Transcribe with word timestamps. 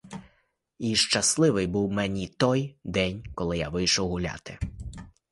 І 0.79 0.95
щасливий 0.95 1.67
був 1.67 1.91
мені 1.91 2.27
той 2.27 2.75
день, 2.83 3.23
коли 3.35 3.57
я 3.57 3.69
вийшов 3.69 4.09
гуляти. 4.09 4.59